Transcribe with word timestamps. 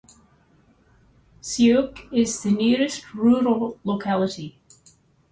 Siukh 1.43 2.11
is 2.11 2.41
the 2.41 2.49
nearest 2.49 3.13
rural 3.13 3.77
locality. 3.83 4.59